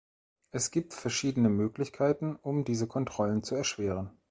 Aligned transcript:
Es 0.49 0.71
gibt 0.71 0.95
verschiedene 0.95 1.49
Möglichkeiten, 1.49 2.35
um 2.37 2.63
diese 2.63 2.87
Kontrollen 2.87 3.43
zu 3.43 3.53
erschweren. 3.53 4.09